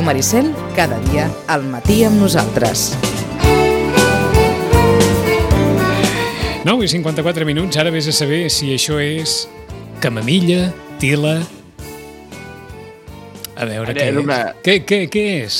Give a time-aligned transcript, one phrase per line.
[0.00, 2.96] Ràdio Maricel, cada dia al matí amb nosaltres.
[6.64, 9.44] 9 i 54 minuts, ara vés a saber si això és
[10.00, 10.70] camamilla,
[11.02, 11.34] tila...
[13.60, 14.24] A veure, Era- què, era és?
[14.24, 15.58] una- Què, què, què és?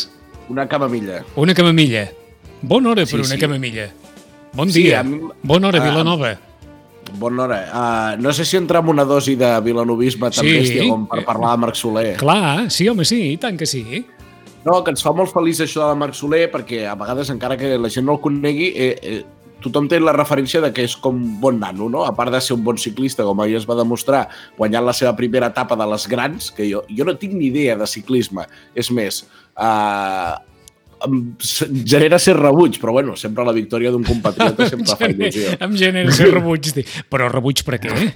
[0.49, 1.21] Una camamilla.
[1.37, 2.07] Una camamilla.
[2.63, 3.39] Bona hora per Sí, una sí.
[3.39, 3.91] camamilla.
[4.55, 5.01] Bon Sí, dia.
[5.01, 6.33] a mi- Bona hora, a- Vilanova.
[7.13, 7.61] Bona hora.
[8.17, 10.49] Uh, no sé si entrar amb una dosi de vilanovisme tan Sí.
[10.57, 12.17] bèstia com per parlar de Marc Soler.
[12.17, 14.07] Clar, sí, home, sí, i tant que sí.
[14.65, 17.79] No, que ens fa molt feliç això de Marc Soler perquè a vegades, encara que
[17.81, 19.21] la gent no el conegui, eh, eh,
[19.65, 22.05] tothom té la referència de que és com bon nano, no?
[22.09, 24.27] A part de ser un bon ciclista, com ahir es va demostrar,
[24.59, 27.77] guanyant la seva primera etapa de les grans, que jo, jo no tinc ni idea
[27.81, 28.47] de ciclisme.
[28.75, 29.23] És més,
[29.57, 30.35] eh,
[31.89, 35.57] genera ser rebuig, però bueno, sempre la victòria d'un compatriota sempre fa il·lusió.
[35.65, 36.73] Em genera ser rebuig.
[37.09, 38.13] Però rebuig per què?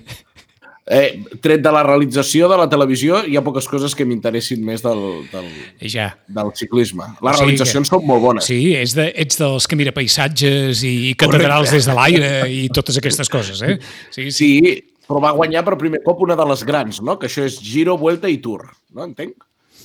[0.87, 4.83] Eh, tret de la realització de la televisió, hi ha poques coses que m'interessin més
[4.85, 5.01] del,
[5.33, 5.47] del,
[5.89, 6.11] Ja.
[6.29, 7.07] del ciclisme.
[7.23, 8.45] Les O sigui realitzacions són molt bones.
[8.45, 11.77] Sí, ets, de, ets dels que mira paisatges i catedrals Correcte.
[11.79, 13.79] des de l'aire i totes aquestes coses, eh?
[14.11, 14.37] Sí, sí.
[14.45, 17.19] Sí, però va guanyar per primer cop una de les grans, no?
[17.19, 19.35] que això és Giro, Vuelta i Tour, no entenc?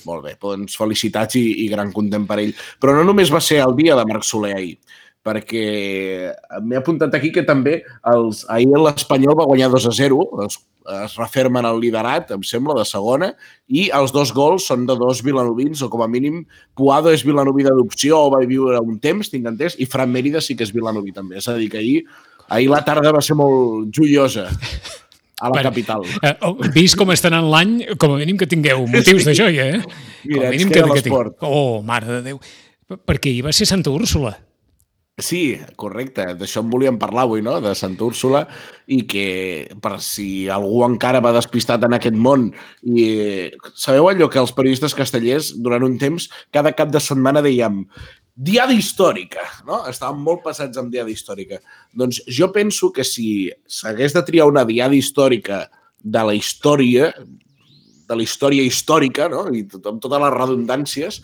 [0.05, 2.53] Molt bé, doncs felicitats i, i gran content per ell.
[2.79, 4.77] Però no només va ser el dia de Marc Soler ahir,
[5.25, 6.31] perquè
[6.63, 10.59] m'he apuntat aquí que també els, ahir l'Espanyol va guanyar 2 a 0, es,
[11.03, 13.33] es refermen el liderat, em sembla, de segona,
[13.67, 16.45] i els dos gols són de dos vilanovins, o com a mínim
[16.77, 20.55] Puado és vilanoví d'adopció, o va viure un temps, tinc entès, i Fran Mèrida sí
[20.55, 21.37] que és vilanoví també.
[21.41, 21.99] És a dir, que ahir,
[22.47, 24.47] ahir la tarda va ser molt joiosa
[25.39, 26.03] a la Bueno, capital.
[26.23, 29.69] Eh, oh, vist com està anant l'any, com a mínim que tingueu motius de joia,
[29.75, 29.79] eh?
[29.83, 29.93] Com
[30.33, 31.39] Mira, a ens mínim queda que, que l'esport.
[31.47, 32.43] Oh, mare de Déu.
[33.05, 34.33] Perquè hi va ser Santa Úrsula.
[35.19, 36.25] Sí, correcte.
[36.39, 38.45] D'això en volíem parlar avui, no?, de Santa Úrsula,
[38.87, 39.25] i que,
[39.83, 42.49] per si algú encara va despistat en aquest món,
[42.87, 47.83] i sabeu allò que els periodistes castellers, durant un temps, cada cap de setmana dèiem
[48.39, 49.81] Diada històrica, no?
[49.89, 51.57] Estàvem molt passats amb Diada històrica.
[51.91, 55.65] Doncs jo penso que si s'hagués de triar una Diada històrica
[55.99, 57.09] de la història,
[58.07, 59.43] de la història històrica, no?
[59.51, 61.19] i amb totes les redundàncies,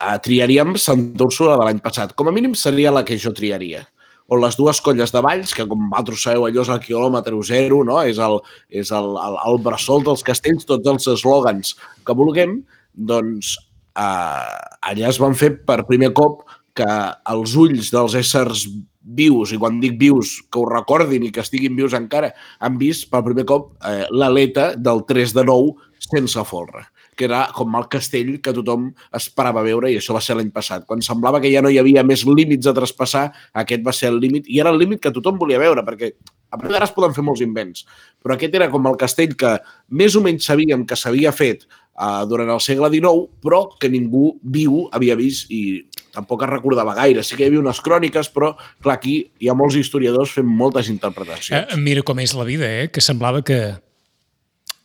[0.00, 2.14] eh, triaríem Santa Úrsula de l'any passat.
[2.16, 3.86] Com a mínim seria la que jo triaria
[4.30, 7.80] on les dues colles de Valls, que com vosaltres sabeu, allò és el quilòmetre zero,
[7.86, 7.98] no?
[8.06, 8.38] és, el,
[8.70, 11.74] és el, el, el bressol dels castells, tots els eslògans
[12.06, 12.60] que vulguem,
[12.94, 13.56] doncs
[13.98, 14.54] eh,
[14.92, 16.44] allà es van fer per primer cop
[16.78, 16.86] que
[17.32, 18.68] els ulls dels éssers
[19.02, 22.30] vius, i quan dic vius, que ho recordin i que estiguin vius encara,
[22.62, 25.74] han vist per primer cop eh, l'aleta del 3 de 9
[26.06, 26.86] sense folre
[27.20, 28.86] que era com el castell que tothom
[29.18, 30.86] esperava veure i això va ser l'any passat.
[30.88, 33.26] Quan semblava que ja no hi havia més límits a traspassar,
[33.62, 36.14] aquest va ser el límit i era el límit que tothom volia veure, perquè
[36.50, 37.84] a partir d'ara es poden fer molts invents,
[38.24, 39.52] però aquest era com el castell que
[40.00, 44.32] més o menys sabíem que s'havia fet uh, durant el segle XIX, però que ningú
[44.40, 45.84] viu havia vist i
[46.16, 47.22] tampoc es recordava gaire.
[47.22, 50.88] Sí que hi havia unes cròniques, però clar, aquí hi ha molts historiadors fent moltes
[50.88, 51.68] interpretacions.
[51.68, 52.88] Eh, mira com és la vida, eh?
[52.90, 53.60] que semblava que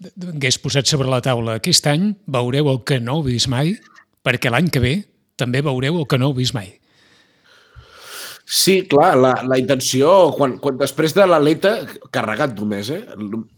[0.03, 3.75] hagués posat sobre la taula aquest any veureu el que no heu vist mai,
[4.25, 4.95] perquè l'any que ve
[5.39, 6.73] també veureu el que no heu vist mai.
[8.45, 11.71] Sí, clar, la, la intenció, quan, quan després de l'aleta,
[12.13, 12.99] carregat només, eh?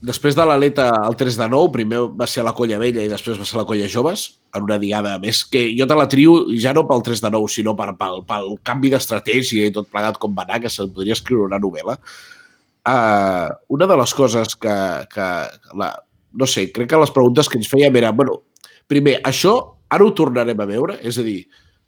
[0.07, 3.35] Després de l'aleta el 3 de 9, primer va ser la colla vella i després
[3.35, 4.23] va ser la colla joves,
[4.55, 7.51] en una diada més que jo te la trio ja no pel 3 de 9,
[7.51, 11.19] sinó per, pel, pel canvi d'estratègia i tot plegat com va anar, que se'n podria
[11.19, 11.99] escriure una novel·la.
[12.87, 14.77] Uh, una de les coses que,
[15.11, 15.27] que
[15.75, 15.91] la,
[16.37, 18.43] no sé, crec que les preguntes que ens fèiem era, bueno,
[18.87, 19.55] primer, això
[19.89, 20.99] ara ho tornarem a veure?
[21.01, 21.41] És a dir,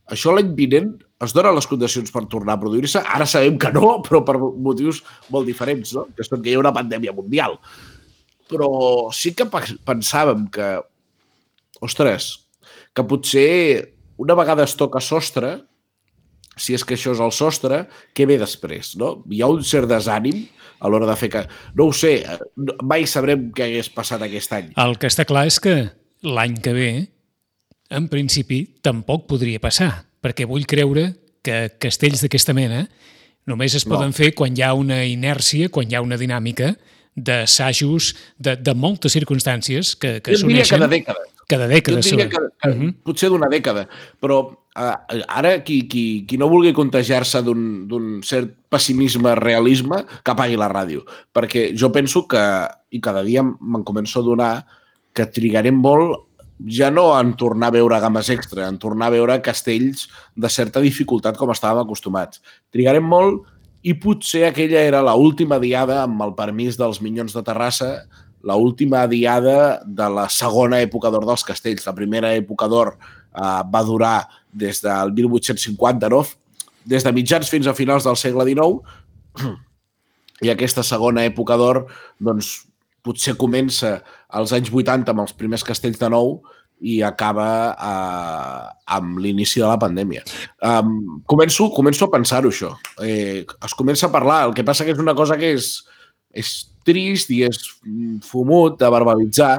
[0.09, 3.01] això l'any vinent es donen les condicions per tornar a produir-se?
[3.03, 6.07] Ara sabem que no, però per motius molt diferents, no?
[6.15, 7.59] Que és que hi ha una pandèmia mundial.
[8.49, 8.69] Però
[9.13, 10.69] sí que pe- pensàvem que,
[11.85, 12.31] ostres,
[12.95, 13.49] que potser
[14.19, 15.59] una vegada es toca sostre,
[16.59, 17.85] si és que això és el sostre,
[18.15, 19.23] què ve després, no?
[19.31, 20.43] Hi ha un cert desànim
[20.79, 21.41] a l'hora de fer que...
[21.75, 24.69] No ho sé, eh, no- mai sabrem què hagués passat aquest any.
[24.79, 25.75] El que està clar és que
[26.23, 26.89] l'any que ve,
[27.89, 31.13] en principi, tampoc podria passar, perquè vull creure
[31.43, 32.85] que castells d'aquesta mena
[33.49, 33.95] només es No.
[33.95, 36.75] poden fer quan hi ha una inèrcia, quan hi ha una dinàmica
[37.15, 41.15] d'assajos de, de moltes circumstàncies que, que Jo diria s'uneixen
[41.49, 41.97] cada dècada.
[41.97, 42.93] cada Jo diria que, que Mhm.
[43.03, 43.87] potser d'una dècada,
[44.21, 50.55] però uh, ara qui, qui, qui no vulgui contagiar-se d'un cert pessimisme, realisme, que apagui
[50.55, 51.03] la ràdio.
[51.33, 52.39] Perquè jo penso que,
[52.91, 54.65] i cada dia me'n començo a donar,
[55.13, 56.27] que trigarem molt
[56.67, 60.81] ja no en tornar a veure games extra, en tornar a veure castells de certa
[60.83, 62.41] dificultat com estàvem acostumats.
[62.69, 63.45] Trigarem molt
[63.81, 68.03] i potser aquella era la última diada, amb el permís dels Minyons de Terrassa,
[68.43, 71.87] la última diada de la segona època d'or dels castells.
[71.87, 74.17] La primera època d'or uh, va durar
[74.51, 76.35] des del 1859,
[76.89, 78.79] des de mitjans fins a finals del segle XIX,
[80.45, 81.83] i aquesta segona època d'or
[82.19, 82.69] doncs,
[83.03, 83.99] potser comença
[84.29, 86.39] als anys 80 amb els primers castells de nou
[86.79, 88.65] i acaba eh,
[88.95, 90.23] amb l'inici de la pandèmia.
[90.63, 92.71] Um, començo, començo a pensar-ho, això.
[93.03, 95.73] Eh, es comença a parlar, el que passa que és una cosa que és,
[96.31, 96.53] és
[96.89, 97.61] trist i és
[98.25, 99.53] fumut de verbalitzar,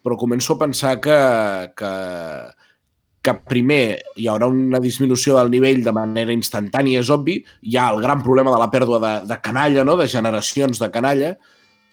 [0.00, 1.20] però començo a pensar que,
[1.76, 1.92] que,
[3.20, 7.90] que primer hi haurà una disminució del nivell de manera instantània, és obvi, hi ha
[7.92, 9.98] el gran problema de la pèrdua de, de canalla, no?
[10.00, 11.34] de generacions de canalla,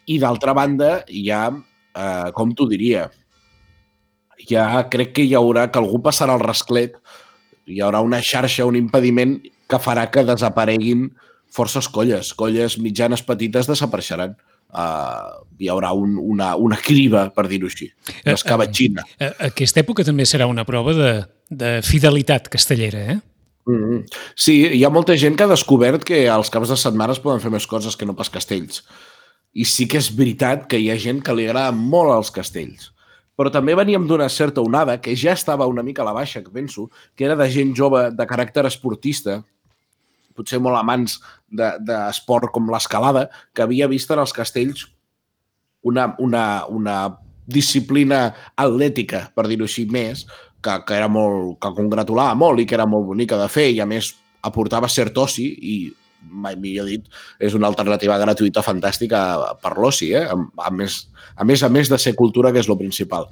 [0.08, 3.10] i d'altra banda hi ha, eh, com t'ho diria,
[4.48, 6.96] ja crec que hi haurà, que algú passarà el rasclet,
[7.68, 9.36] hi haurà una xarxa, un impediment
[9.68, 11.10] que farà que desapareguin
[11.52, 12.32] forces colles.
[12.38, 14.38] Colles mitjanes petites desapareixeran.
[14.68, 17.88] Uh, hi haurà un, una, una criba, per dir-ho així,
[18.26, 19.06] d'escabatxina.
[19.16, 21.12] Uh, uh, aquesta època també serà una prova de,
[21.50, 23.20] de fidelitat castellera, eh?
[23.68, 24.20] Mm -hmm.
[24.36, 27.42] Sí, hi ha molta gent que ha descobert que als caps de setmana es poden
[27.42, 28.84] fer més coses que no pas castells.
[29.54, 32.92] I sí que és veritat que hi ha gent que li agrada molt els castells
[33.38, 36.50] però també veníem d'una certa onada que ja estava una mica a la baixa, que
[36.50, 39.44] penso, que era de gent jove de caràcter esportista,
[40.38, 41.18] potser molt amants
[41.50, 44.88] d'esport de, com l'escalada, que havia vist en els castells
[45.88, 46.98] una, una, una
[47.48, 50.26] disciplina atlètica, per dir-ho així més,
[50.62, 53.80] que, que, era molt, que congratulava molt i que era molt bonica de fer i,
[53.82, 54.12] a més,
[54.48, 55.78] aportava cert oci i
[56.28, 57.06] mai millor dit,
[57.40, 59.22] és una alternativa gratuïta fantàstica
[59.62, 60.26] per l'oci, eh?
[60.28, 60.36] a,
[60.66, 61.06] a, més,
[61.36, 63.30] a més a més de ser cultura, que és el principal.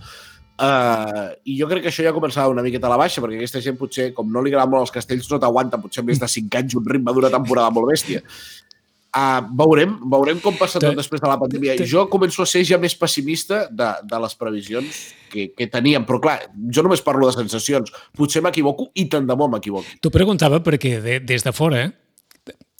[0.56, 3.62] Uh, I jo crec que això ja començava una miqueta a la baixa, perquè aquesta
[3.64, 6.62] gent potser, com no li agrada molt els castells, no t'aguanta potser més de 5
[6.62, 8.24] anys un ritme d'una temporada molt bèstia.
[9.16, 11.76] Uh, veurem, veurem com passa tot després de la pandèmia.
[11.80, 14.98] I jo començo a ser ja més pessimista de, de les previsions
[15.32, 16.04] que, que teníem.
[16.08, 16.38] Però clar,
[16.72, 17.94] jo només parlo de sensacions.
[18.16, 19.88] Potser m'equivoco i tant de bo m'equivoco.
[20.04, 21.86] T'ho preguntava perquè de, des de fora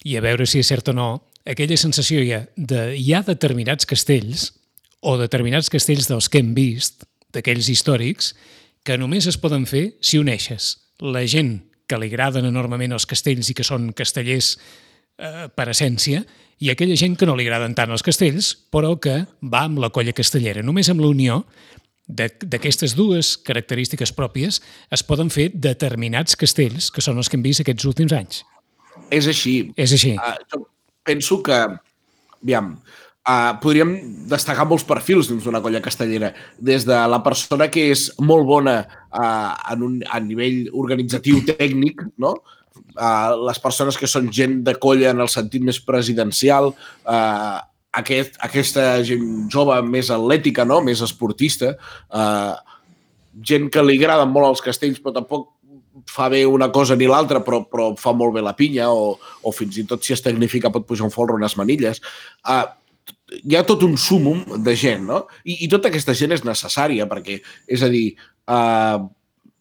[0.04, 1.08] i a veure si és cert o no,
[1.48, 4.50] aquella sensació ha de hi ha determinats castells
[5.00, 8.32] o determinats castells dels que hem vist, d'aquells històrics,
[8.86, 13.50] que només es poden fer si uneixes la gent que li agraden enormement els castells
[13.50, 16.24] i que són castellers eh, per essència,
[16.58, 19.90] i aquella gent que no li agraden tant els castells, però que va amb la
[19.92, 20.64] colla castellera.
[20.64, 21.42] Només amb la unió
[22.06, 24.60] d'aquestes dues característiques pròpies
[24.94, 28.44] es poden fer determinats castells, que són els que hem vist aquests últims anys.
[29.10, 29.56] És així.
[29.76, 30.14] És així.
[30.16, 30.62] Uh,
[31.06, 31.58] penso que,
[32.40, 32.76] aviam,
[33.26, 33.94] uh, podríem
[34.30, 36.32] destacar molts perfils dins d'una colla castellera.
[36.58, 42.04] Des de la persona que és molt bona uh, en un, a nivell organitzatiu tècnic,
[42.22, 42.36] no?
[42.96, 46.70] Uh, les persones que són gent de colla en el sentit més presidencial,
[47.04, 47.58] uh,
[47.96, 50.80] aquest, aquesta gent jove més atlètica, no?
[50.84, 51.74] més esportista,
[52.12, 52.56] uh,
[53.36, 55.52] gent que li agraden molt els castells però tampoc
[56.08, 59.52] fa bé una cosa ni l'altra, però, però fa molt bé la pinya, o, o
[59.52, 62.00] fins i tot si es tecnifica pot pujar un folro unes manilles.
[62.44, 62.64] Uh,
[63.26, 65.26] hi ha tot un súmum de gent, no?
[65.44, 68.08] I, I tota aquesta gent és necessària, perquè, és a dir,
[68.46, 69.02] uh,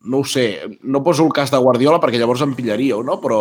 [0.05, 3.17] no ho sé, no poso el cas de Guardiola perquè llavors em pillaríeu, no?
[3.21, 3.39] però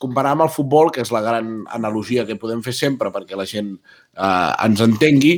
[0.00, 3.44] comparar amb el futbol, que és la gran analogia que podem fer sempre perquè la
[3.48, 5.34] gent uh, ens entengui,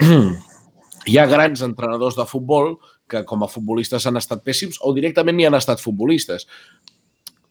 [1.10, 2.78] hi ha grans entrenadors de futbol
[3.12, 6.46] que com a futbolistes han estat pèssims o directament ni han estat futbolistes.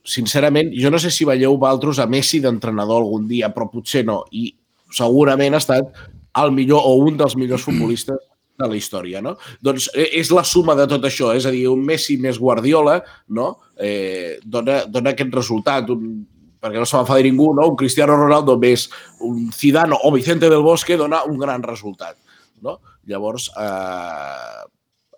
[0.01, 4.23] Sincerament, jo no sé si veieu valtros a Messi d'entrenador algun dia, però potser no.
[4.33, 4.49] I
[4.97, 5.93] segurament ha estat
[6.39, 8.19] el millor o un dels millors futbolistes
[8.61, 9.35] de la història, no?
[9.63, 12.99] Doncs eh, és la suma de tot això, és a dir, un Messi més Guardiola,
[13.29, 13.55] no?
[13.75, 16.21] Eh, dona, dona aquest resultat, un,
[16.61, 17.71] perquè no se m'enfadi ningú, no?
[17.73, 18.85] un Cristiano Ronaldo més
[19.25, 22.19] un Zidane o Vicente del Bosque dona un gran resultat.
[22.61, 22.77] No?
[23.09, 24.69] Llavors, eh,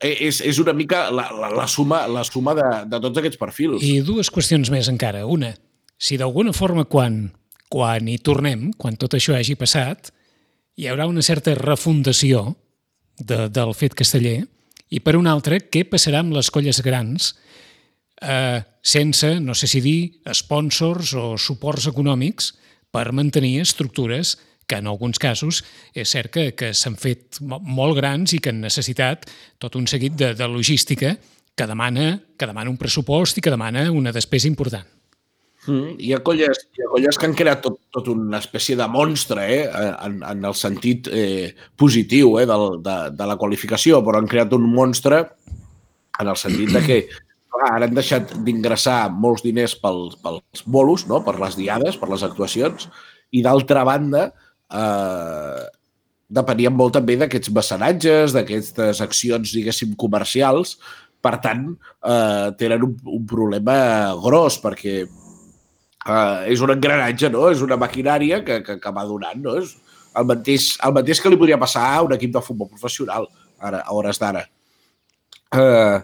[0.03, 3.39] Eh, és, és una mica la, la, la suma, la suma de, de tots aquests
[3.39, 3.83] perfils.
[3.87, 5.23] I dues qüestions més encara.
[5.29, 5.53] Una,
[5.95, 7.29] si d'alguna forma quan,
[7.71, 10.11] quan hi tornem, quan tot això hagi passat,
[10.77, 12.53] hi haurà una certa refundació
[13.19, 14.41] de, del fet casteller,
[14.93, 17.33] i per una altra, què passarà amb les colles grans
[18.21, 19.99] eh, sense, no sé si dir,
[20.37, 22.51] sponsors o suports econòmics
[22.93, 24.35] per mantenir estructures
[24.69, 25.63] que en alguns casos
[25.93, 29.25] és cert que, que s'han fet molt grans i que han necessitat
[29.59, 31.15] tot un seguit de, de logística
[31.53, 34.85] que demana, que demana un pressupost i que demana una despesa important.
[35.67, 38.87] Mm, hi, ha colles, hi ha colles que han creat tot, tot una espècie de
[38.91, 39.61] monstre eh?
[40.03, 42.47] en, en el sentit eh, positiu eh?
[42.49, 45.21] de, de, de la qualificació, però han creat un monstre
[46.19, 46.97] en el sentit de que
[47.63, 51.21] ara han deixat d'ingressar molts diners pels, pels bolos, no?
[51.23, 52.89] per les diades, per les actuacions,
[53.31, 54.25] i d'altra banda
[54.67, 55.63] eh,
[56.33, 60.75] depenien molt també d'aquests mecenatges, d'aquestes accions, diguéssim, comercials,
[61.23, 61.69] Per tant,
[62.03, 63.75] eh, tenen un, un problema
[64.19, 65.05] gros, perquè
[66.07, 67.47] eh, és un engranatge, no?
[67.51, 69.55] És una maquinària que, que, que va donant, no?
[69.61, 69.75] És
[70.19, 73.27] el mateix, el mateix que li podria passar a un equip de futbol professional
[73.59, 74.43] ara, a hores d'ara.
[75.53, 75.97] Eh,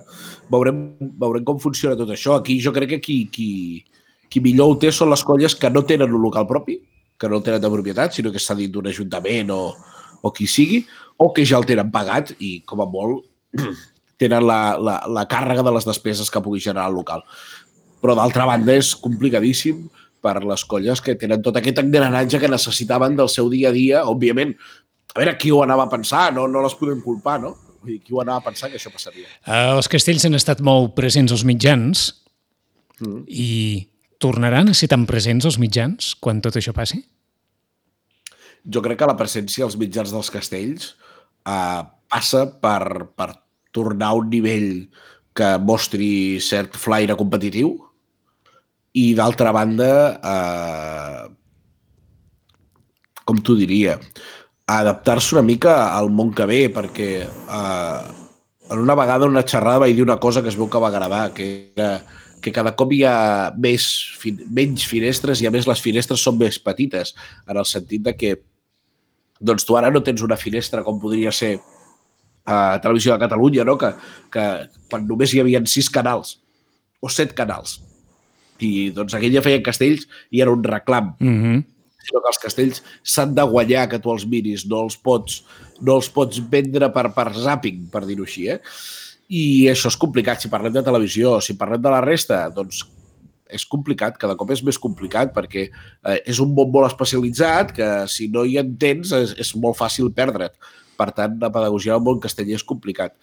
[0.51, 0.81] veurem,
[1.21, 2.37] veurem com funciona tot això.
[2.37, 3.49] Aquí jo crec que qui, qui,
[4.29, 6.79] qui millor ho té són les colles que no tenen un local propi,
[7.19, 9.61] que no el tenen de propietat, sinó que està dins d'un ajuntament o,
[10.21, 10.83] o qui sigui,
[11.19, 13.25] o que ja el tenen pagat i, com a molt,
[14.21, 17.23] tenen la, la, la càrrega de les despeses que pugui generar el local.
[17.99, 19.87] Però, d'altra banda, és complicadíssim
[20.23, 24.03] per les colles que tenen tot aquest engranatge que necessitaven del seu dia a dia.
[24.07, 24.53] Òbviament,
[25.15, 26.29] a veure, qui ho anava a pensar?
[26.35, 27.55] No, no les podem culpar, no?
[27.79, 29.29] Vull dir, qui ho anava a pensar que això passaria?
[29.45, 32.09] Uh, els castells han estat molt presents als mitjans
[32.99, 33.23] mm.
[33.27, 33.51] i
[34.19, 37.01] tornaran a ser tan presents els mitjans quan tot això passi?
[38.67, 40.91] Jo crec que la presència als mitjans dels castells
[41.47, 43.31] uh, passa per, per
[43.71, 44.89] tornar a un nivell
[45.33, 46.11] que mostri
[46.43, 47.77] cert flaire competitiu
[48.99, 49.91] i d'altra banda,
[50.33, 51.23] eh,
[53.25, 53.97] com t'ho diria,
[54.69, 57.99] adaptar-se una mica al món que ve, perquè eh,
[58.69, 61.29] en una vegada una xerrada vaig dir una cosa que es veu que va gravar,
[61.33, 62.03] que era
[62.39, 63.85] que cada cop hi ha més,
[64.47, 67.13] menys finestres i a més les finestres són més petites,
[67.47, 68.37] en el sentit de que
[69.39, 71.57] doncs tu ara no tens una finestra com podria ser
[72.45, 73.77] a Televisió de Catalunya, no?
[73.77, 73.91] que,
[74.31, 74.45] que
[74.89, 76.37] quan només hi havia sis canals
[76.99, 77.79] o set canals
[78.65, 81.15] i doncs aquella feia castells i era un reclam.
[81.19, 81.65] Mm -hmm.
[82.05, 85.43] Sinó que els castells s'han de guanyar que tu els miris, no els pots,
[85.81, 88.47] no els pots vendre per, per zapping, per dir-ho així.
[88.47, 88.59] Eh?
[89.29, 90.41] I això és complicat.
[90.41, 92.85] Si parlem de televisió, si parlem de la resta, doncs
[93.49, 98.07] és complicat, cada cop és més complicat perquè eh, és un món molt especialitzat que
[98.07, 100.53] si no hi entens és, és molt fàcil perdre't.
[100.99, 103.15] Per tant, la pedagogia del món casteller és complicat.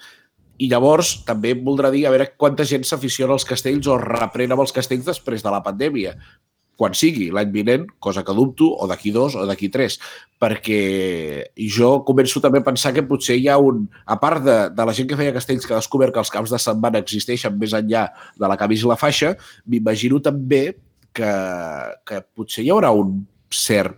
[0.58, 4.64] I llavors també voldrà dir a veure quanta gent s'aficiona als castells o reprèn amb
[4.64, 6.14] els castells després de la pandèmia.
[6.76, 9.96] Quan sigui, l'any vinent, cosa que dubto, o d'aquí dos o d'aquí tres,
[10.40, 10.80] perquè
[11.72, 13.86] jo començo també a pensar que potser hi ha un...
[14.04, 16.52] A part de, de la gent que feia castells que ha descobert que els caps
[16.52, 19.32] de setmana existeixen més enllà de la camisa i la faixa,
[19.64, 20.66] m'imagino també
[21.16, 21.32] que,
[22.04, 23.96] que potser hi haurà un cert,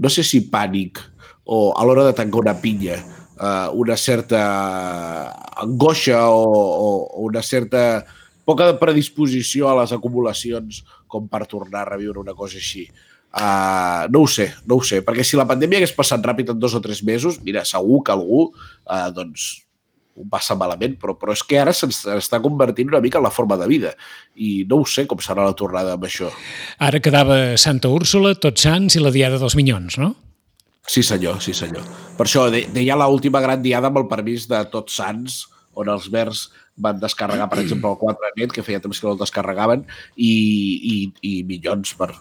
[0.00, 1.00] no sé si pànic,
[1.44, 2.96] o a l'hora de tancar una pinya,
[3.38, 4.42] eh, una certa
[5.62, 8.04] angoixa o, o, o una certa
[8.48, 12.88] poca predisposició a les acumulacions com per tornar a reviure una cosa així.
[13.28, 16.58] Uh, no ho sé, no ho sé, perquè si la pandèmia hagués passat ràpid en
[16.58, 19.50] dos o tres mesos, mira, segur que algú uh, doncs,
[20.18, 23.58] ho passa malament, però, però és que ara s'està convertint una mica en la forma
[23.60, 23.92] de vida
[24.34, 26.32] i no ho sé com serà la tornada amb això.
[26.82, 30.14] Ara quedava Santa Úrsula, Tots Sants i la Diada dels Minyons, no?
[30.88, 31.84] Sí senyor, sí senyor.
[32.16, 35.42] Per això deia l'última gran diada amb el permís de Tots Sants,
[35.78, 39.14] on els verds van descarregar, per exemple, el 4 net, que feia temps que no
[39.14, 39.84] el descarregaven,
[40.16, 40.32] i,
[40.92, 42.12] i, i milions per...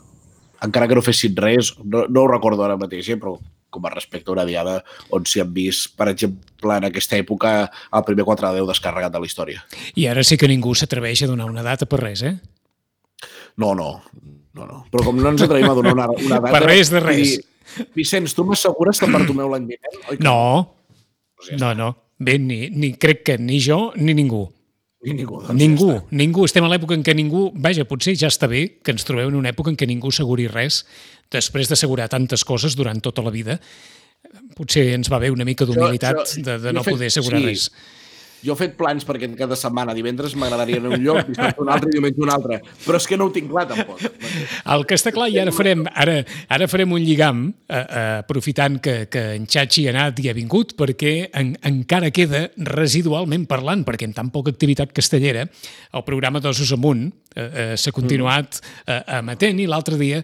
[0.65, 3.35] Encara que no fessin res, no, no ho recordo ara mateix, eh, però
[3.69, 4.79] com a respecte a una diada
[5.13, 7.51] on s'hi han vist, per exemple, en aquesta època,
[7.93, 9.65] el primer 4 de 10 descarregat de la història.
[9.95, 12.33] I ara sí que ningú s'atreveix a donar una data per res, eh?
[13.57, 13.91] No, no,
[14.57, 14.81] no, no.
[14.93, 16.55] Però com no ens atrevim a donar una, una data...
[16.55, 17.37] per res de res.
[17.37, 17.56] I,
[17.97, 19.97] Vicenç, tu m'assegures que Bartomeu l'any vinent?
[20.11, 20.37] Oi no,
[21.37, 21.89] pues ja no, no.
[22.17, 24.47] Bé, ni, ni crec que ni jo ni ningú.
[25.05, 25.41] Ni ningú.
[25.45, 26.45] Doncs ningú, ja ningú.
[26.49, 27.51] Estem a l'època en què ningú...
[27.61, 30.47] Vaja, potser ja està bé que ens trobeu en una època en què ningú asseguri
[30.49, 30.81] res
[31.33, 33.59] després d'assegurar tantes coses durant tota la vida.
[34.57, 37.51] Potser ens va bé una mica d'humilitat de, de no fet, poder assegurar sí.
[37.51, 37.69] res.
[38.45, 41.71] Jo he fet plans perquè cada setmana, divendres m'agradaria anar a un lloc, dissabte un
[41.73, 44.03] altre diumenge un altre, però és que no ho tinc clar tampoc.
[44.75, 46.19] El que està clar, i ara farem, ara,
[46.53, 50.35] ara farem un lligam, eh, eh, aprofitant que, que en Xachi ha anat i ha
[50.37, 56.43] vingut, perquè en, encara queda residualment parlant, perquè en tan poca activitat castellera, el programa
[56.43, 60.21] Dosos Amunt eh, eh, s'ha continuat eh, emetent i l'altre dia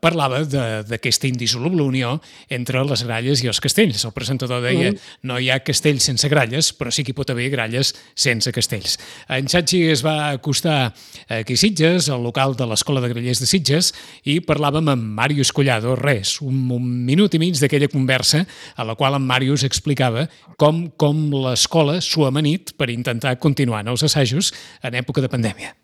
[0.00, 0.42] parlava
[0.86, 2.14] d'aquesta indissoluble unió
[2.52, 4.04] entre les gralles i els castells.
[4.06, 5.18] El presentador deia mm.
[5.28, 8.98] no hi ha castells sense gralles, però sí que hi pot haver gralles sense castells.
[9.28, 10.94] En Xachi es va acostar
[11.28, 13.92] aquí a Sitges, al local de l'Escola de Grallers de Sitges,
[14.24, 18.44] i parlàvem amb Màrius Collado, res, un, un minut i mig d'aquella conversa
[18.76, 23.82] a la qual en Màrius explicava com, com l'escola s'ho ha amanit per intentar continuar
[23.84, 25.81] en els assajos en època de pandèmia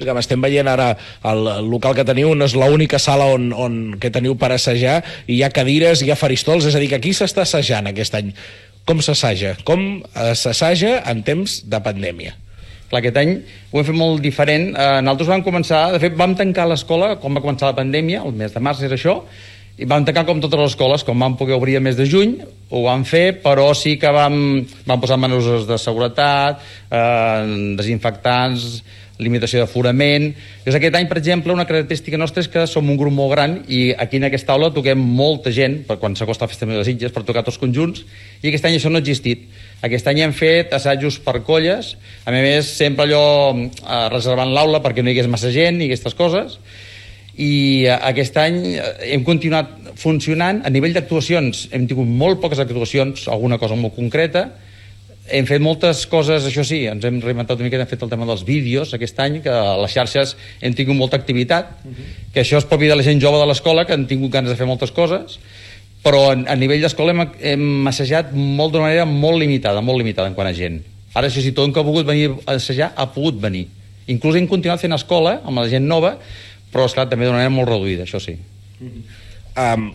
[0.00, 0.94] que estem veient ara
[1.28, 5.38] el local que teniu, no és l'única sala on, on que teniu per assajar, i
[5.38, 8.32] hi ha cadires, hi ha faristols, és a dir, que aquí s'està assajant aquest any.
[8.88, 9.54] Com s'assaja?
[9.68, 10.02] Com
[10.34, 12.34] s'assaja en temps de pandèmia?
[12.90, 13.36] Clar, aquest any
[13.70, 14.72] ho hem fet molt diferent.
[14.74, 18.34] Eh, nosaltres vam començar, de fet, vam tancar l'escola quan va començar la pandèmia, el
[18.34, 19.20] mes de març era això,
[19.80, 22.34] i vam tancar com totes les escoles, com vam poder obrir el mes de juny,
[22.68, 24.34] ho vam fer, però sí que vam,
[24.88, 28.82] vam posar menusos de seguretat, eh, desinfectants,
[29.20, 30.30] limitació d'aforament...
[30.64, 33.56] Doncs aquest any, per exemple, una característica nostra és que som un grup molt gran
[33.68, 36.90] i aquí en aquesta aula toquem molta gent, per quan s'acosta la festa de les
[36.92, 38.04] Illes, per tocar tots conjunts,
[38.42, 39.48] i aquest any això no ha existit.
[39.86, 43.24] Aquest any hem fet assajos per colles, a més, sempre allò
[43.56, 46.58] eh, reservant l'aula perquè no hi hagués massa gent i aquestes coses,
[47.40, 50.64] i eh, aquest any eh, hem continuat funcionant.
[50.64, 54.48] A nivell d'actuacions hem tingut molt poques actuacions, alguna cosa molt concreta,
[55.30, 58.26] hem fet moltes coses, això sí, ens hem reinventat una mica, hem fet el tema
[58.28, 62.06] dels vídeos aquest any, que a les xarxes hem tingut molta activitat, uh -huh.
[62.34, 64.56] que això és propi de la gent jove de l'escola, que han tingut ganes de
[64.56, 65.38] fer moltes coses,
[66.02, 70.34] però a nivell d'escola hem, hem assajat molt d'una manera molt limitada, molt limitada en
[70.34, 70.82] quant a gent.
[71.12, 73.66] Ara, això sí, tothom que ha volgut venir a assajar ha pogut venir.
[74.06, 76.16] Inclús hem continuat fent escola amb la gent nova,
[76.72, 78.36] però, esclar, també d'una manera molt reduïda, això sí.
[79.58, 79.90] Um,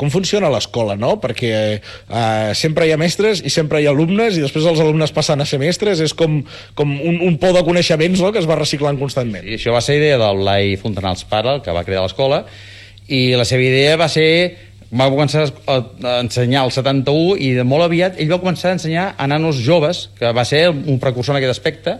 [0.00, 1.18] com funciona l'escola, no?
[1.20, 5.12] Perquè uh, sempre hi ha mestres i sempre hi ha alumnes i després els alumnes
[5.12, 6.40] passen a ser mestres, és com,
[6.78, 8.32] com un, un pou de coneixements no?
[8.32, 9.44] que es va reciclant constantment.
[9.44, 12.46] I això va ser idea del Blai Fontanals Pare, que va crear l'escola,
[13.12, 14.30] i la seva idea va ser
[14.90, 15.76] va començar a
[16.18, 20.08] ensenyar el 71 i de molt aviat ell va començar a ensenyar a nanos joves,
[20.18, 21.98] que va ser un precursor en aquest aspecte,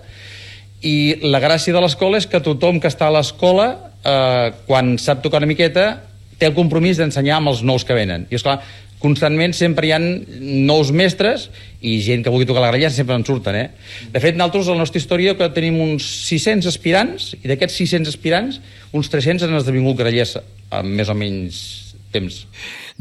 [0.82, 3.68] i la gràcia de l'escola és que tothom que està a l'escola,
[4.02, 5.90] eh, quan sap tocar una miqueta,
[6.40, 8.26] té el compromís d'ensenyar amb els nous que venen.
[8.30, 8.60] I, és clar
[9.00, 11.48] constantment sempre hi ha nous mestres
[11.80, 13.68] i gent que vulgui tocar la grella sempre en surten, eh?
[14.12, 18.12] De fet, nosaltres, a la nostra història, que tenim uns 600 aspirants, i d'aquests 600
[18.12, 18.60] aspirants,
[18.92, 20.36] uns 300 han esdevingut grellers
[20.70, 21.62] amb més o menys
[22.12, 22.42] temps.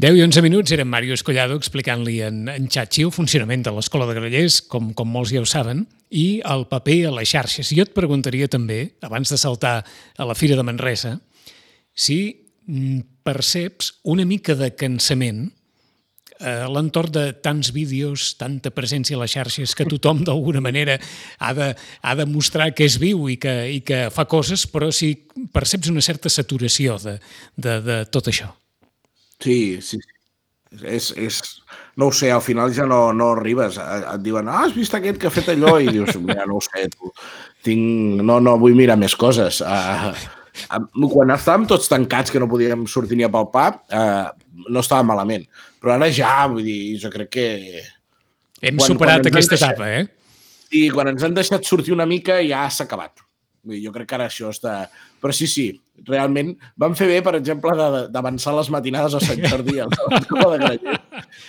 [0.00, 4.06] 10 i 11 minuts era Mario Escollado explicant-li en, en Xatxi el funcionament de l'Escola
[4.08, 7.74] de Grellers, com, com molts ja ho saben, i el paper a les xarxes.
[7.76, 11.18] Jo et preguntaria també, abans de saltar a la Fira de Manresa,
[11.92, 12.20] si
[13.24, 15.48] perceps una mica de cansament
[16.40, 20.96] a l'entorn de tants vídeos, tanta presència a les xarxes, que tothom d'alguna manera
[21.38, 24.90] ha de, ha de mostrar que és viu i que, i que fa coses, però
[24.94, 25.12] si
[25.52, 27.18] perceps una certa saturació de,
[27.56, 28.50] de, de tot això.
[29.40, 30.00] Sí, sí.
[30.86, 31.40] És, és,
[31.98, 33.76] no ho sé, al final ja no, no arribes.
[33.80, 35.80] Et diuen, ah, has vist aquest que ha fet allò?
[35.82, 37.10] I dius, mira, no ho sé, tu.
[37.66, 38.22] Tinc...
[38.22, 39.58] No, no, vull mirar més coses.
[39.66, 40.14] Uh,
[41.12, 44.26] quan estàvem tots tancats, que no podíem sortir ni a palpar, eh,
[44.68, 45.46] no estava malament.
[45.80, 47.48] Però ara ja, vull dir, jo crec que...
[48.60, 50.04] Hem quan, superat quan aquesta deixat, etapa, eh?
[50.76, 53.24] I quan ens han deixat sortir una mica ja s'ha acabat.
[53.64, 54.74] Vull dir, jo crec que ara això està...
[55.20, 55.66] Però sí, sí,
[56.08, 57.74] realment vam fer bé, per exemple,
[58.12, 60.78] d'avançar les matinades a Sant Jordi a la de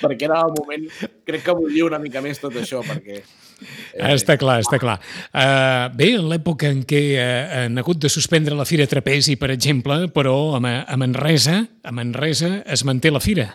[0.01, 0.89] perquè era el moment,
[1.27, 3.21] crec que volia una mica més tot això, perquè...
[3.61, 4.13] Eh...
[4.13, 4.97] Està clar, està clar.
[5.31, 7.25] Uh, bé, en l'època en què uh,
[7.63, 12.61] han hagut de suspendre la Fira Trapezi, per exemple, però a, a Manresa, a Manresa
[12.65, 13.51] es manté la Fira.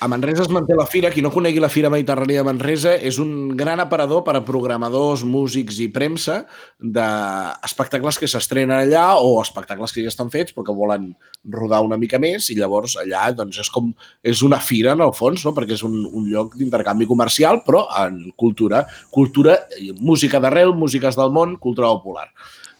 [0.00, 1.10] A Manresa es manté la fira.
[1.12, 5.26] Qui no conegui la Fira Mediterrània de Manresa és un gran aparador per a programadors,
[5.28, 6.38] músics i premsa
[6.80, 11.10] d'espectacles que s'estrenen allà o espectacles que ja estan fets però que volen
[11.52, 13.90] rodar una mica més i llavors allà doncs, és com
[14.24, 15.52] és una fira en el fons, no?
[15.56, 19.58] perquè és un, un lloc d'intercanvi comercial però en cultura, cultura,
[20.00, 22.30] música d'arrel, músiques del món, cultura popular.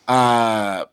[0.09, 0.89] Uh,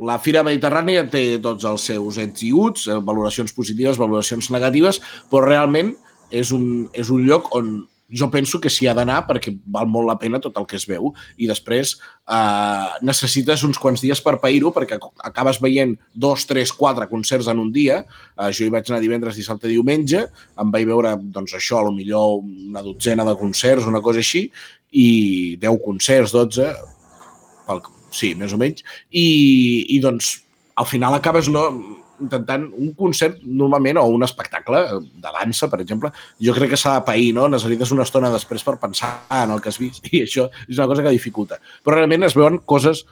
[0.00, 5.00] la Fira Mediterrània té tots els seus ets i uts, eh, valoracions positives, valoracions negatives,
[5.30, 5.94] però realment
[6.30, 10.08] és un, és un lloc on jo penso que s'hi ha d'anar perquè val molt
[10.08, 14.40] la pena tot el que es veu i després eh, necessites uns quants dies per
[14.42, 18.02] pair-ho perquè acabes veient dos, tres, quatre concerts en un dia.
[18.34, 20.26] Eh, jo hi vaig anar divendres, dissabte, diumenge,
[20.58, 24.48] em vaig veure, doncs això, a lo millor una dotzena de concerts, una cosa així,
[24.90, 26.99] i 10 concerts, 12, pel,
[28.10, 29.26] sí, més o menys, i,
[29.96, 30.36] i doncs
[30.80, 31.66] al final acabes no,
[32.20, 36.98] intentant un concert normalment o un espectacle de dansa, per exemple, jo crec que s'ha
[36.98, 37.48] de pair, no?
[37.52, 40.88] Necessites una estona després per pensar en el que has vist i això és una
[40.90, 41.60] cosa que dificulta.
[41.84, 43.06] Però realment es veuen coses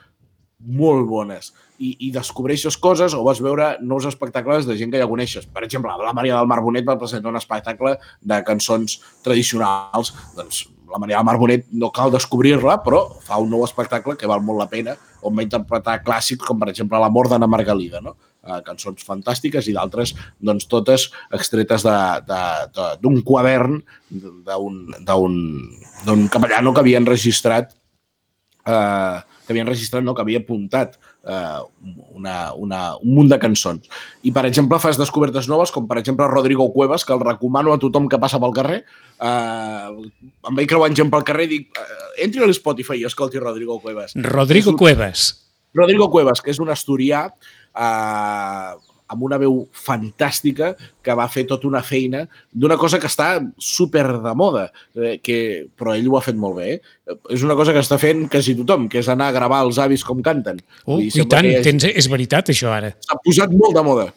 [0.58, 5.10] molt bones i, i descobreixes coses o vas veure nous espectacles de gent que ja
[5.10, 5.46] coneixes.
[5.46, 10.12] Per exemple, la Maria del Mar Bonet va presentar un espectacle de cançons tradicionals.
[10.36, 14.30] Doncs la Maria del Mar Bonet no cal descobrir-la, però fa un nou espectacle que
[14.30, 18.16] val molt la pena, on va interpretar clàssics com, per exemple, L'amor d'Anna Margalida, no?
[18.48, 21.84] Uh, cançons fantàstiques i d'altres, doncs, totes extretes
[23.02, 27.74] d'un quadern d'un capellano que havia enregistrat
[28.68, 31.60] eh, que havia enregistrat, no, que havia apuntat eh,
[32.14, 33.88] una, una, un munt de cançons.
[34.22, 37.80] I, per exemple, fas descobertes noves, com per exemple Rodrigo Cuevas, que el recomano a
[37.82, 38.80] tothom que passa pel carrer.
[39.20, 40.08] Eh,
[40.48, 43.78] em vaig creuant gent pel carrer i dic, eh, entri a l'Spotify i escolti Rodrigo
[43.84, 44.16] Cuevas.
[44.16, 45.30] Rodrigo un, Cuevas.
[45.76, 48.72] Rodrigo Cuevas, que és un asturià eh,
[49.08, 54.04] amb una veu fantàstica que va fer tota una feina d'una cosa que està super
[54.22, 54.66] de moda,
[54.96, 55.38] eh, que,
[55.78, 56.68] però ell ho ha fet molt bé.
[56.76, 57.16] Eh?
[57.34, 60.04] És una cosa que està fent quasi tothom, que és anar a gravar els avis
[60.04, 60.60] com canten.
[60.86, 62.92] Oh, I sembla tant, hagi- tens, és veritat això ara.
[63.06, 64.08] S'ha posat molt de moda.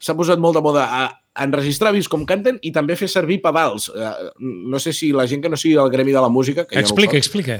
[0.00, 1.06] S'ha posat molt de moda a
[1.44, 3.90] enregistrar avis com canten i també fer servir pedals.
[3.94, 6.64] Eh, No sé si la gent que no sigui del gremi de la música...
[6.66, 7.58] Que ja Explica, no ho sap, explica.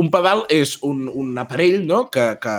[0.00, 2.08] un pedal és un, un aparell no?
[2.10, 2.54] que, que,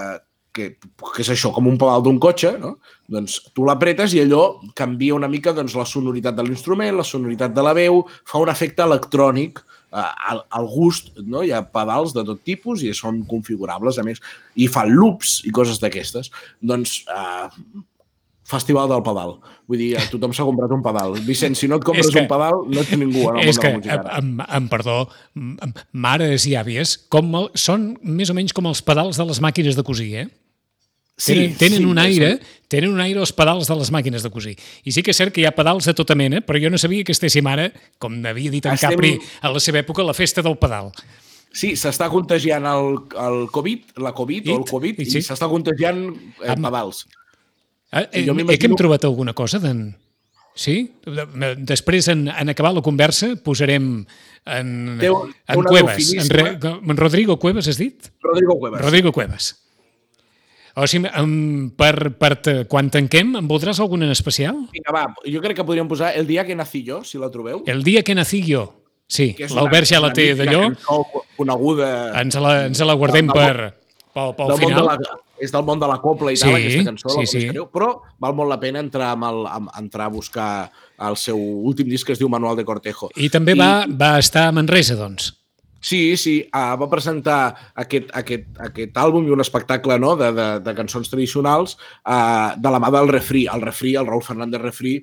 [0.53, 2.75] que, que és això, com un pedal d'un cotxe, no?
[3.09, 7.53] doncs tu l'apretes i allò canvia una mica doncs, la sonoritat de l'instrument, la sonoritat
[7.57, 11.41] de la veu, fa un efecte electrònic eh, al, al gust, no?
[11.43, 14.21] hi ha pedals de tot tipus i són configurables, a més,
[14.55, 16.29] i fan loops i coses d'aquestes.
[16.61, 17.49] Doncs eh,
[18.43, 19.37] Festival del pedal.
[19.71, 21.13] Vull dir, eh, tothom s'ha comprat un pedal.
[21.23, 23.55] Vicent, si no et compres És que- un pedal, no ets ningú en el És
[23.55, 24.17] món que, de la música.
[24.19, 24.95] amb, amb perdó,
[25.39, 29.39] amb mares i àvies, com el, són més o menys com els pedals de les
[29.39, 30.27] màquines de cosir, eh?
[31.15, 34.55] Tenen, tenen un aire, tenen un aire els pedals de les màquines de cosir.
[34.83, 36.79] I sí que és cert que hi ha pedals de tota mena, però jo no
[36.81, 37.67] sabia que estéssim ara,
[38.01, 40.89] com havia dit en Estem- Capri a la seva època, la festa del pedal.
[41.53, 44.69] Sí, s'està contagiant el, el Covid, la Covid o el It?
[44.71, 45.21] Covid, It, i sí.
[45.21, 46.01] s'està contagiant
[46.41, 47.03] eh, Amb- pedals.
[47.93, 49.91] Eh, eh, Jo eh, que hem trobat alguna cosa d'en...
[50.55, 50.95] Sí?
[51.05, 54.05] De- Després, en, en acabar la conversa, posarem
[54.45, 56.09] en, Té en Cuevas.
[56.13, 56.29] En.
[56.29, 58.09] Re, en Rodrigo Cuevas, has dit?
[58.21, 58.81] Rodrigo Cuevas.
[58.81, 59.59] Rodrigo Cuevas.
[60.75, 64.55] O sigui, um, per, per te, quan tanquem, em voldràs algun en especial?
[64.73, 67.61] Vinga, va, jo crec que podríem posar El dia que nací jo, si la trobeu.
[67.69, 68.63] El dia que nací jo.
[69.05, 70.63] Sí, l'Albert ja la té d'allò.
[71.37, 71.89] Coneguda.
[72.21, 73.75] Ens la, ens la guardem Del- per,
[74.13, 74.85] pel, pel del món de final.
[74.89, 77.37] la, és del món de la copla i Sí, tal, aquesta cançó, sí, la sí.
[77.37, 77.89] coneixereu, però
[78.23, 80.49] val molt la pena entrar, amb el, amb, entrar a buscar
[81.03, 83.11] el seu últim disc que es diu Manual de Cortejo.
[83.17, 85.33] I també va, va estar a Manresa, doncs.
[85.83, 87.39] Sí, sí, uh, va presentar
[87.83, 92.71] aquest, aquest, aquest àlbum i un espectacle no, de, de, de cançons tradicionals uh, de
[92.71, 93.43] la mà del refri.
[93.51, 94.95] El refri, el Raúl Fernández Refri,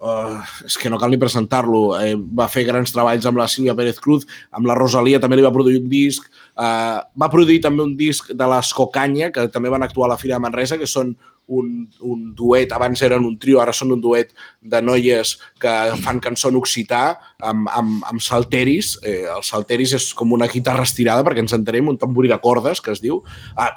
[0.00, 1.82] uh, és que no cal ni presentar-lo.
[2.00, 5.46] Eh, va fer grans treballs amb la Sílvia Pérez Cruz, amb la Rosalia també li
[5.46, 6.26] va produir un disc.
[6.54, 10.38] Uh, va produir també un disc de l'Escocanya, que també van actuar a la Fira
[10.38, 11.14] de Manresa, que són
[11.46, 15.72] un, un duet, abans eren un trio, ara són un duet de noies que
[16.04, 17.02] fan cançó en occità
[17.44, 18.94] amb, amb, amb salteris.
[19.04, 22.80] Eh, el salteris és com una guitarra estirada, perquè ens entenem, un tamborí de cordes,
[22.80, 23.20] que es diu.
[23.56, 23.74] Ah,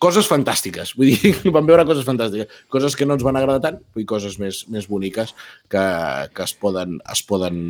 [0.00, 3.78] coses fantàstiques, vull dir, vam veure coses fantàstiques, coses que no ens van agradar tant,
[3.92, 5.34] vull dir, coses més, més boniques
[5.70, 5.84] que,
[6.34, 7.60] que es poden, es poden,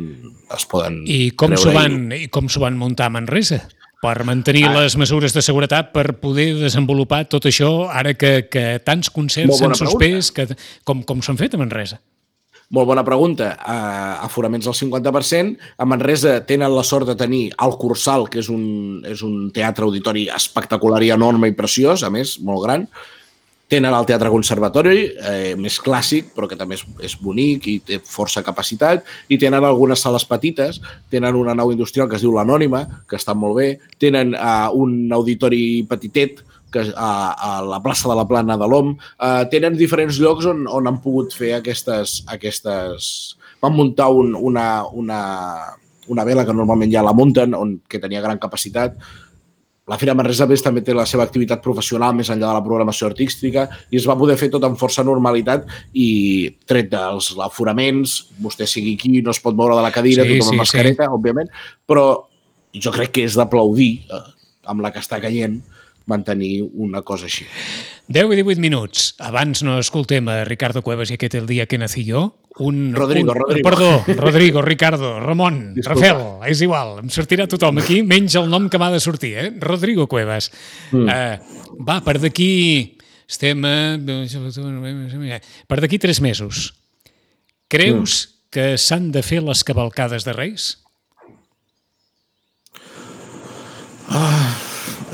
[0.55, 3.61] es poden I com s'ho van, i com s'ho van muntar a Manresa?
[4.01, 4.71] Per mantenir Ah.
[4.79, 9.75] les mesures de seguretat, per poder desenvolupar tot això, ara que, que tants concerts s'han
[9.77, 10.47] suspès, que,
[10.87, 11.99] com, com s'han fet a Manresa?
[12.71, 13.49] Molt bona pregunta.
[13.67, 15.57] Uh, aforaments al 50%.
[15.75, 19.83] A Manresa tenen la sort de tenir el Cursal, que és un, és un teatre
[19.83, 22.85] auditori espectacular i enorme i preciós, a més, molt gran.
[23.71, 27.99] Tenen el Teatre Conservatori, eh, més clàssic, però que també és, és bonic i té
[28.03, 29.03] força capacitat.
[29.31, 30.79] I tenen algunes sales petites.
[31.11, 33.69] Tenen una nau industrial que es diu l'Anònima, que està molt bé.
[33.99, 36.39] Tenen uh, un auditori petitet,
[36.71, 38.95] que a, a la plaça de la Plana de l'OM.
[39.19, 42.21] Uh, tenen diferents llocs on, on han pogut fer aquestes...
[42.31, 43.11] aquestes...
[43.61, 45.19] Van muntar un, una, una,
[46.09, 48.95] una vela que normalment ja la munten, on, que tenia gran capacitat.
[49.91, 53.09] La Fira Manresa més també té la seva activitat professional més enllà de la programació
[53.09, 55.65] artística i es va poder fer tot amb força normalitat
[55.97, 56.07] i
[56.69, 60.47] tret dels aforaments, vostè sigui aquí, no es pot moure de la cadira, Sí, tothom
[60.47, 61.17] sí, amb mascareta, sí.
[61.17, 61.51] òbviament,
[61.89, 62.05] però
[62.71, 64.23] jo crec que és d'aplaudir eh,
[64.71, 65.59] amb la que està caient
[66.09, 67.45] mantenir una cosa així.
[68.11, 69.11] 10 i 18 minuts.
[69.23, 72.27] Abans no escoltem a Ricardo Cuevas i aquest el dia que nací jo.
[72.59, 73.69] Un, Rodrigo, un, Rodrigo.
[73.69, 76.01] Perdó, Rodrigo, Ricardo, Ramon, Disculpa.
[76.01, 79.47] Rafael, és igual, em sortirà tothom aquí, menys el nom que m'ha de sortir, eh?
[79.63, 80.51] Rodrigo Cuevas.
[80.91, 81.07] Mm.
[81.07, 82.97] Uh, va, per d'aquí...
[83.31, 83.95] Estem a...
[85.71, 86.73] Per d'aquí tres mesos.
[87.71, 88.51] Creus mm.
[88.51, 90.73] que s'han de fer les cavalcades de Reis?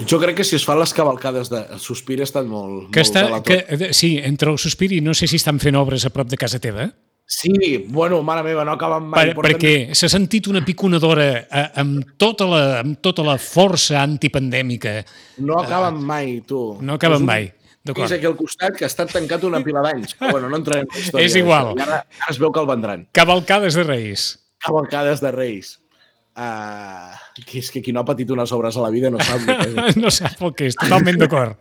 [0.06, 3.02] Jo crec que si es fan les cavalcades de el Sospir ha estat molt, Que
[3.02, 6.06] molt està, que, eh, sí, entre el sospir i no sé si estan fent obres
[6.06, 6.92] a prop de casa teva.
[7.30, 9.26] Sí, bueno, mare meva, no acaben mai.
[9.26, 14.00] Per, Porten- perquè s'ha sentit una piconadora eh, amb, tota la, amb tota la força
[14.04, 15.02] antipandèmica.
[15.44, 16.78] No acaben mai, tu.
[16.80, 17.54] No acaben És un mai.
[17.88, 18.08] D'acord.
[18.08, 20.16] pis aquí al costat que ha estat tancat una pila d'anys.
[20.20, 21.26] Però bueno, no entrarem en història.
[21.26, 21.74] És igual.
[21.80, 23.08] Ara, ara es veu que el vendran.
[23.12, 24.40] Cavalcades de Reis.
[24.64, 25.80] Cavalcades de Reis.
[26.38, 27.16] Uh,
[27.50, 29.72] que és que qui no ha patit unes obres a la vida no sap el
[29.72, 29.96] és.
[30.04, 31.58] No sap el que és, totalment d'acord.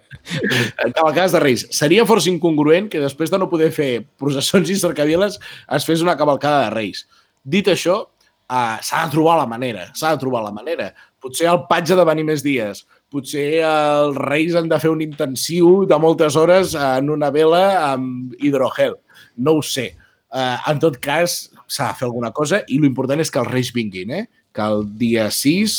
[0.82, 1.64] Cavalcades de Reis.
[1.72, 5.40] Seria força incongruent que després de no poder fer processons i cercaviles
[5.78, 7.06] es fes una cavalcada de Reis.
[7.40, 9.88] Dit això, uh, s'ha de trobar la manera.
[9.96, 10.90] S'ha de trobar la manera.
[11.24, 12.84] Potser el patge de venir més dies.
[13.08, 18.34] potser els Reis han de fer un intensiu de moltes hores en una vela amb
[18.42, 18.98] hidrogel.
[19.38, 19.94] No ho sé.
[20.28, 23.70] Uh, en tot cas, s'ha de fer alguna cosa i l'important és que els Reis
[23.72, 24.26] vinguin, eh?
[24.56, 25.76] Que el dia 6,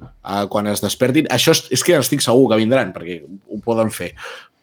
[0.00, 3.90] uh, quan es despertin, això és, és que estic segur que vindran, perquè ho poden
[3.94, 4.12] fer,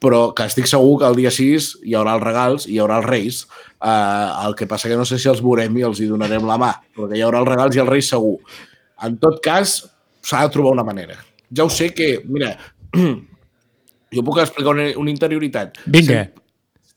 [0.04, 3.10] però que estic segur que el dia 6 hi haurà els regals, hi haurà els
[3.10, 3.44] Reis,
[3.82, 6.60] uh, el que passa que no sé si els veurem i els hi donarem la
[6.62, 8.38] mà, però que hi haurà els regals i els Reis segur.
[9.06, 9.80] En tot cas,
[10.24, 11.18] s'ha de trobar una manera.
[11.54, 12.54] Ja ho sé que, mira,
[14.16, 15.82] jo puc explicar una, una interioritat.
[15.86, 16.28] Vinga.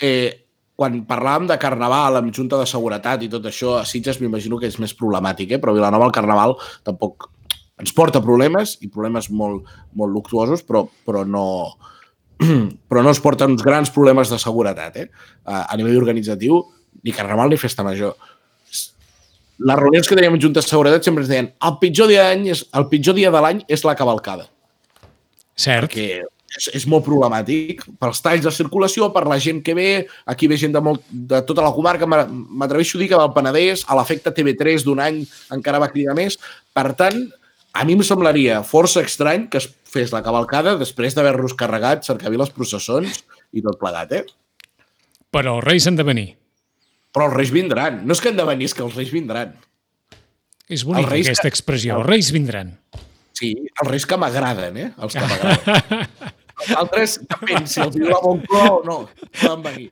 [0.01, 0.50] Eh,
[0.81, 4.71] quan parlàvem de Carnaval amb Junta de Seguretat i tot això, a Sitges m'imagino que
[4.71, 5.61] és més problemàtic, eh?
[5.61, 6.55] però Vilanova el Carnaval
[6.89, 7.29] tampoc
[7.81, 11.45] ens porta problemes i problemes molt, molt luctuosos, però, però no
[12.89, 15.07] però no ens porta uns grans problemes de seguretat eh?
[15.45, 16.63] a, nivell organitzatiu,
[17.05, 18.17] ni Carnaval ni Festa Major.
[19.61, 22.65] Les reunions que teníem en Junta de Seguretat sempre ens deien el pitjor dia, és,
[22.73, 24.49] el pitjor dia de l'any és la cavalcada
[25.61, 25.91] Cert.
[25.91, 26.23] perquè
[26.57, 29.89] és, és molt problemàtic pels talls de circulació, per la gent que ve,
[30.27, 33.33] aquí ve gent de, molt, de tota la comarca, m'a- m'atreveixo a dir que del
[33.37, 35.23] Penedès, a l'efecte TV3 d'un any
[35.55, 36.39] encara va cridar més.
[36.75, 37.21] Per tant,
[37.73, 42.51] a mi em semblaria força estrany que es fes la cavalcada després d'haver-nos carregat cercaviles
[42.55, 43.23] processons
[43.55, 44.25] i tot plegat, eh?
[45.31, 46.29] Però els Reis han de venir.
[47.15, 48.05] Però els reis vindran.
[48.07, 49.57] No és que han de venir, és que els reis vindran.
[50.71, 51.97] És bonica aquesta que- expressió.
[51.99, 52.77] Els Reis vindran.
[53.35, 54.93] Sí, els reis que m'agraden, eh?
[55.03, 56.07] Els que m'agraden.
[56.61, 58.99] Els altres, depèn, si els diu la Moncloa o no,
[59.41, 59.89] poden venir.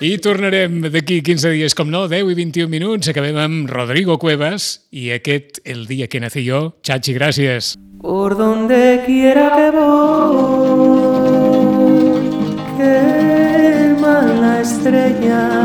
[0.00, 3.10] I tornarem d'aquí 15 dies, com no, 10 i 21 minuts.
[3.10, 6.76] Acabem amb Rodrigo Cuevas i aquest El dia que nací yo.
[6.82, 7.74] Chachi, gràcies.
[8.02, 11.02] Por donde quiera que voy,
[12.78, 15.61] quema la estrella,